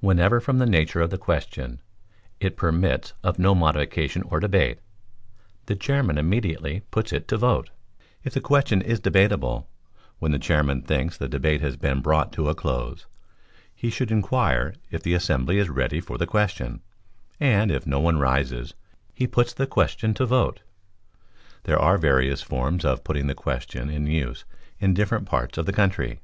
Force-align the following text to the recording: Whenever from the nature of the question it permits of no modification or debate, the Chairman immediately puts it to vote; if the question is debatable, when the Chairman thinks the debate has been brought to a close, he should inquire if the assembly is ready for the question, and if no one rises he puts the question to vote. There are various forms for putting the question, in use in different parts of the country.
Whenever 0.00 0.40
from 0.40 0.58
the 0.58 0.66
nature 0.66 1.00
of 1.00 1.10
the 1.10 1.16
question 1.16 1.80
it 2.40 2.56
permits 2.56 3.12
of 3.22 3.38
no 3.38 3.54
modification 3.54 4.24
or 4.24 4.40
debate, 4.40 4.80
the 5.66 5.76
Chairman 5.76 6.18
immediately 6.18 6.80
puts 6.90 7.12
it 7.12 7.28
to 7.28 7.36
vote; 7.36 7.70
if 8.24 8.34
the 8.34 8.40
question 8.40 8.82
is 8.82 8.98
debatable, 8.98 9.68
when 10.18 10.32
the 10.32 10.38
Chairman 10.40 10.82
thinks 10.82 11.16
the 11.16 11.28
debate 11.28 11.60
has 11.60 11.76
been 11.76 12.00
brought 12.00 12.32
to 12.32 12.48
a 12.48 12.56
close, 12.56 13.06
he 13.72 13.88
should 13.88 14.10
inquire 14.10 14.74
if 14.90 15.04
the 15.04 15.14
assembly 15.14 15.58
is 15.58 15.70
ready 15.70 16.00
for 16.00 16.18
the 16.18 16.26
question, 16.26 16.82
and 17.38 17.70
if 17.70 17.86
no 17.86 18.00
one 18.00 18.18
rises 18.18 18.74
he 19.14 19.28
puts 19.28 19.52
the 19.52 19.64
question 19.68 20.12
to 20.12 20.26
vote. 20.26 20.62
There 21.62 21.78
are 21.78 21.98
various 21.98 22.42
forms 22.42 22.82
for 22.82 22.96
putting 22.96 23.28
the 23.28 23.34
question, 23.36 23.88
in 23.88 24.08
use 24.08 24.44
in 24.80 24.92
different 24.92 25.26
parts 25.28 25.56
of 25.56 25.66
the 25.66 25.72
country. 25.72 26.18